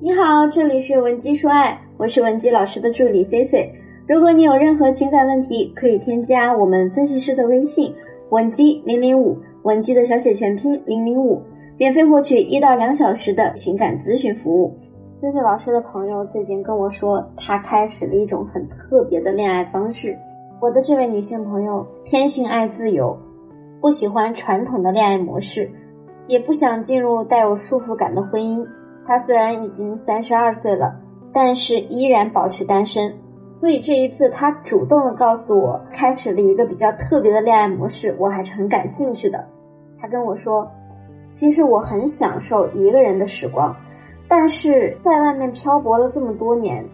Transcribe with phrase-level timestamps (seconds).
[0.00, 3.72] 你好，这里是文姬说爱，我是文姬老师的助理 C C。
[4.08, 7.94] 如果你有任何情感问题，可以添加我们分析师的微信
[8.30, 11.40] 文姬零零五，文姬的小写全拼零零五，
[11.78, 14.76] 免费获取一到两小时的情感咨询服务。
[15.20, 20.18] C C 老师的朋友最近跟我说，他开始了一种很特别的恋爱方式。
[20.60, 23.16] 我的这位女性朋友天性爱自由，
[23.80, 25.70] 不喜欢传统的恋爱模式。
[26.26, 28.66] 也不想进入带有束缚感的婚姻。
[29.06, 30.94] 他虽然已经三十二岁了，
[31.32, 33.14] 但是依然保持单身。
[33.52, 39.44] 所以这一次，他主动的告诉我，开始了一个比较特别的恋爱模式，我还是很感兴趣的。
[40.00, 40.68] 他跟我说，
[41.30, 43.74] 其实我很享受一个人的时光，
[44.28, 46.84] 但是在外面漂泊了这么多年，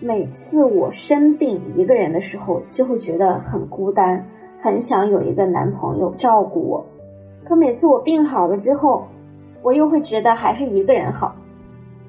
[0.00, 4.26] 每次我生病一个人的时候，就会觉得很孤单，
[4.60, 6.84] 很想有一个男朋友照顾我。
[7.44, 9.06] 可每次我病好了之后，
[9.62, 11.36] 我又会觉得还是一个人好。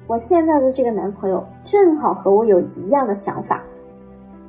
[0.08, 3.62] 我现在的这个男朋友正好和我有一样的想法，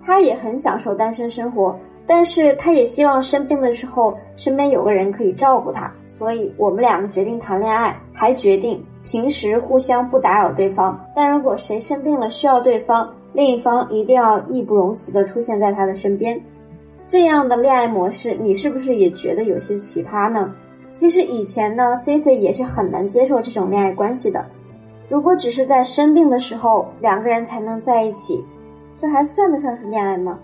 [0.01, 5.91] 他也很享受单身生活，但是他也希望生病的时候身边有个人可以照顾他。
[6.07, 10.97] 所以我们两个决定谈恋爱，还决定平时互相不打扰对方。
[11.13, 16.41] 但如果谁生病了需要对方，另一方一定要义不容辞的出现在他的身边。
[17.05, 20.53] 这样的恋爱模式，你是不是也觉得有些奇葩呢？
[20.93, 24.45] 其实以前呢，C C 也是很难接受这种恋爱关系的。
[25.09, 28.45] 如果只是在生病的时候两个人才能在一起，
[28.95, 30.37] 这还算得上是恋爱吗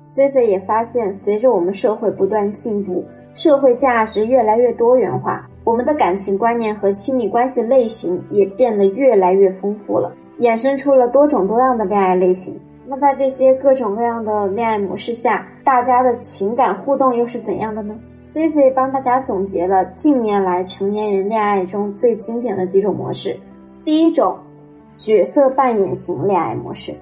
[0.00, 12.56] ？C C 也发现，随着我们社会不断进步，社会价值越来越多元化，我们的感情观念和亲密关系类型也变得越来越丰富了，衍生出了多种多样的恋爱类型。
[12.86, 17.98] 那在这些各种各样的恋爱模式下，大家的情感互动又是怎样的呢
[18.32, 23.36] ？C C 帮大家总结了近年来成年人恋爱中最经典的几种模式。
[23.90, 24.36] 第一种，
[24.98, 26.94] 角色扮演型恋爱模式。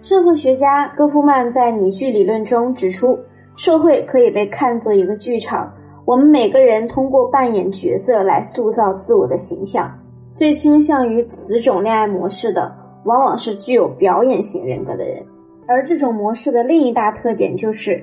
[0.00, 3.18] 社会学家戈夫曼在拟剧理论中指出，
[3.56, 5.70] 社会可以被看作一个剧场，
[6.06, 9.92] 我们每个人通过扮演角色来塑造自我的形象。
[10.32, 12.74] 最倾向于此种恋爱模式的，
[13.04, 15.22] 往往是具有表演型人格的人。
[15.66, 18.02] 而这种模式的另一大特点就是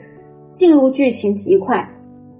[0.51, 1.83] 进入剧情极快。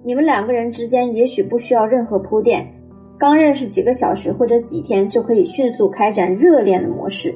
[0.04, 2.72] 你们两个人之间也许不需要任何铺垫，
[3.20, 7.34] 刚认识几个小时或者几天就可以迅速开展热恋的模式。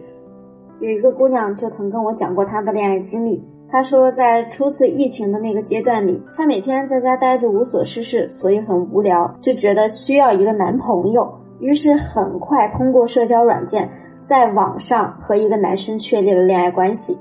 [0.79, 13.89] 有一个姑娘就曾跟我讲过她的恋爱经历，她说在初次疫情的那个阶段里，她每天在家待着无所事事，所以很无聊，就觉得需要一个男朋友，于是很快通过社交软件
[14.21, 17.17] 在网上和一个男生确立了恋爱关系。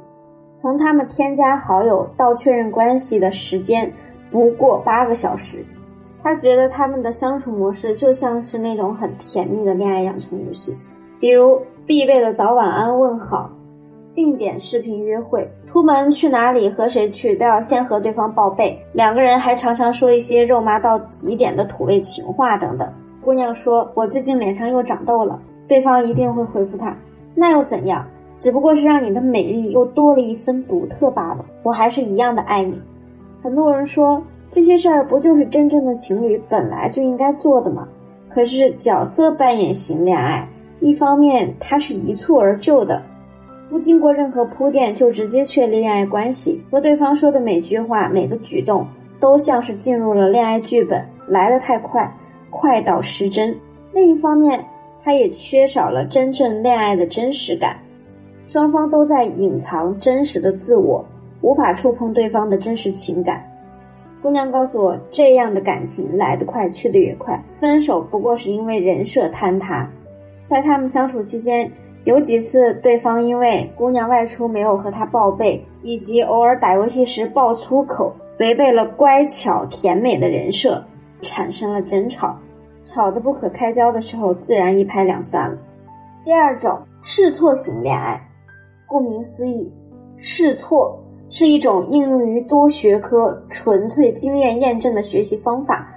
[0.60, 3.90] 从他们添加好友到确认关系的时间。
[4.30, 5.58] 不过八个小时，
[6.22, 10.76] 他觉得他们的相处模式就像是那种很甜蜜的恋爱养成游戏，
[11.18, 13.50] 比如必备的早晚安问好，
[14.14, 22.86] 定点视频约会，出门去哪里和谁去都要先和对方报备，两个人还常常说一些肉麻到极点的土味情话等等。
[23.22, 26.96] 姑娘说：“我最近脸上又长痘了。”对方一定会回复她
[27.34, 28.06] ：“那又怎样？
[28.38, 31.44] 只不过是让你的美丽又多了一分独特罢了。
[31.62, 32.80] 我还是一样的爱你。”
[33.42, 37.86] 很多人说这些事儿不就是真正的情侣本来就应该做的吗？
[38.28, 40.46] 可是角色扮演型恋爱，
[40.80, 43.00] 一方面它是一蹴而就的，
[43.68, 48.86] 不经过任何铺垫就直接确立恋爱关系，和对方说的每句话、每个举动
[49.20, 52.12] 都像是进入了恋爱剧本，来得太快，
[52.50, 53.56] 快到失真。
[53.92, 54.64] 另一方面，
[55.02, 57.76] 它也缺少了真正恋爱的真实感，
[58.48, 61.04] 双方都在隐藏真实的自我。
[61.42, 63.42] 无法触碰对方的真实情感，
[64.22, 67.42] 姑娘告诉我，这样的感情来得快，去得也快。
[67.58, 69.88] 分手不过是因为人设坍塌。
[70.46, 71.70] 在他们相处期间，
[72.04, 80.84] 有几次对方因为姑娘外出没有和他报备，以及偶尔打游戏时爆粗口，违背了乖巧甜美的人设，
[81.22, 82.36] 产生了争吵，
[82.84, 85.56] 吵得不可开交的时候，自然一拍两散了。
[86.24, 88.20] 第二种试错型恋爱，
[88.86, 89.72] 顾名思义，
[90.18, 91.02] 试错。
[91.30, 95.88] 是一种应用于多学科、纯粹经验验证的学习方法。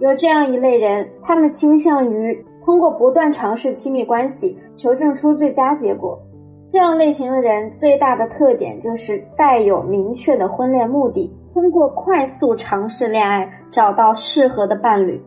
[0.00, 6.18] 有这样一类人，他们倾向于通过不断尝试亲密关系，求证出最佳结果。
[6.66, 15.22] 这样类型的人最大的特点就是带有明确的婚恋目的，通过快速尝试恋爱找到适合的伴侣。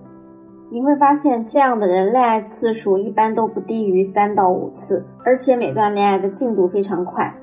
[0.72, 7.34] 你会发现，这样的人恋爱次数一般都不低于三到五次，而且每段恋爱的进度非常快。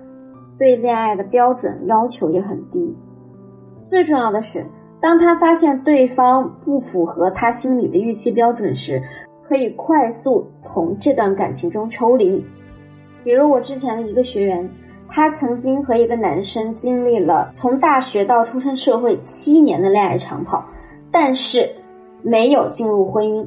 [0.63, 2.97] 对恋爱的标准要求也很低，
[3.91, 4.65] 最重要的是，
[5.01, 9.03] 当他发现对方不符合他心里的预期标准时，
[9.43, 12.47] 可以快速从这段感情中抽离，
[13.25, 14.71] 比如我之前的一个学员，
[15.09, 20.65] 他曾经和一个男生经历了从大学到出身社会七年的恋爱长跑，
[21.11, 21.69] 但是
[22.23, 23.45] 没有进入婚姻。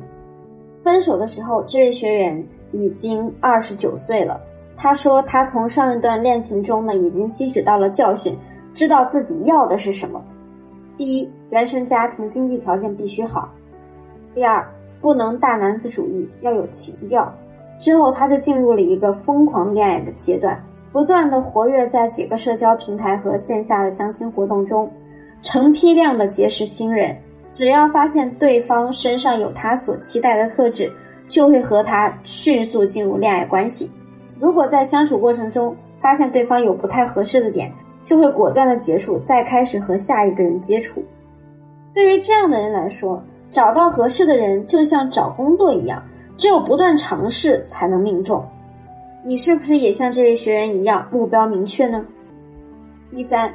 [0.83, 4.37] 分手的时候，这位学员已经二十九岁了。
[4.77, 8.37] 他说，他从上一段恋情中呢，已经吸取到了教训，
[8.73, 10.23] 知道自己要的是什么。
[10.97, 13.49] 第一，原生家庭经济条件必须好；
[14.33, 14.65] 第二，
[15.01, 17.33] 不能大男子主义，要有情调。
[17.79, 20.61] 之后，他就进入了一个疯狂恋爱的阶段，
[20.91, 24.89] 不断的活跃在几个社交平台和线下的相亲活动中，
[25.41, 27.15] 成批量的结识新人。
[27.51, 30.91] 只要发现对方身上有他所期待的特质，
[31.29, 33.89] 就会和他迅速进入恋爱关系。
[34.39, 37.71] 如果在相处过程中发现对方有不太合适的点，
[38.03, 41.03] 就会果断的结束，再开始和下一个人接触。
[41.93, 46.03] 对于这样的人来说，找到合适的人就像找工作一样。
[46.37, 48.45] 只有不断尝试才能命中。
[49.23, 52.05] 你是不是也像这位学员一样目标明确呢？
[53.09, 53.49] 第三，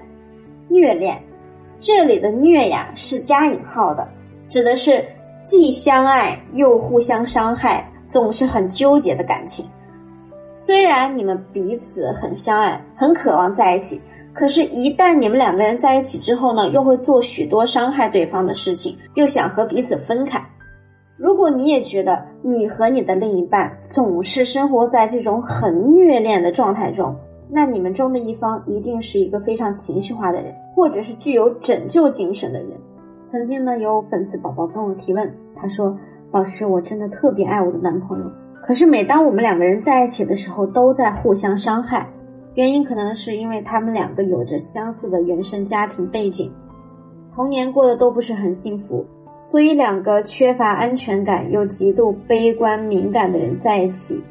[0.67, 1.23] 虐恋，
[1.77, 4.09] 这里的虐呀是加引号的，
[4.49, 5.05] 指的是
[5.45, 9.67] 既相爱又互相伤害，总是很纠结的感情。
[10.71, 14.01] 虽然你们彼此很相爱，很渴望在一起，
[14.33, 20.41] 可是，一旦你们两个人在一起之后呢，又会做许多伤害对方的事情，又想和彼此分开。
[21.17, 27.13] 如果你也觉得你和你的另一半总是生活在这种很虐恋的状态中，
[27.51, 32.71] 那你们中的一方一定是一个非常情绪化的人，或者是具有拯救精神的人。
[33.29, 35.99] 曾经呢，有粉丝宝宝跟我提问，他说
[36.31, 38.25] ：“老师，我真的特别爱我的男朋友，
[38.71, 42.09] 可是每当我们两个人在一起的时候，都在互相伤害。
[42.55, 46.53] 原因可能是因为他们两个有着相似的原生家庭背景，
[47.35, 49.05] 童年过得都不是很幸福。”
[49.43, 54.23] 所以，两个缺乏安全感又极度悲观敏感的人在一起，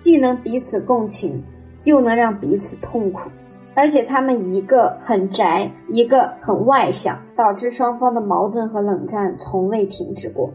[0.00, 1.40] 既能彼此共情，
[1.84, 3.30] 又能让彼此痛苦。
[3.76, 10.50] 而且，他们一个很宅，一个很外向，导致双方的矛盾和冷战从未停止过。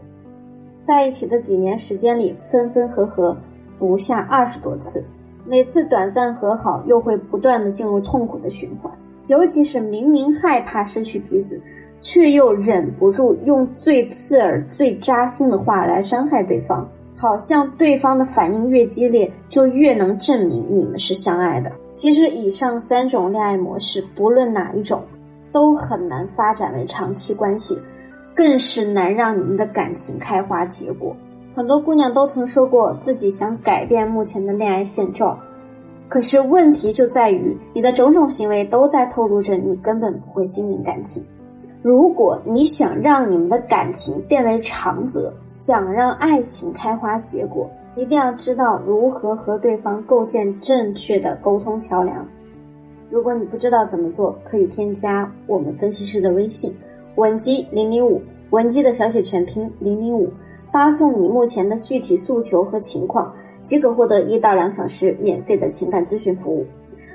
[0.82, 3.36] 在一起的几年时间里，分分合合
[3.78, 5.04] 不下二十多次，
[5.46, 8.92] 每次短暂和好，又会不断的进入痛苦的循环。
[9.26, 11.60] 尤其是明明害怕失去彼此。
[12.02, 21.70] 却又忍不住用最刺耳、最扎心的话来伤害对方，好像对方的反应越激烈，就越能证明你们是相爱的。
[21.92, 25.02] 其实，以上三种恋爱模式，不论哪一种，
[25.52, 27.78] 都很难发展为长期关系，
[28.40, 31.14] 更是难让你们的感情开花结果。
[31.54, 35.38] 很多姑娘都曾说过自己想改变目前的恋爱现状，
[36.08, 41.22] 可是问题就在于你的种种行为都在透露着你根本不会经营感情。
[41.82, 52.26] 如果你想让你们的感情变为长则，想让爱情开花结果，一定要知道如何和对方构建正确的沟通桥梁。
[53.10, 56.74] 如果你不知道怎么做，可以添加我们分析师的微信
[57.16, 60.28] 文姬零零五，文姬的小写全拼零零五，
[60.72, 63.32] 发送你目前的具体诉求和情况，
[63.64, 66.66] 即可获得一到两小时免费的情感咨询服务。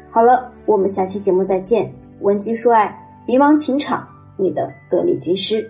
[0.09, 2.97] 好了，我们下期节目再见，文姬说爱，
[3.27, 4.07] 迷茫情场。
[4.37, 5.69] 你的得力军师。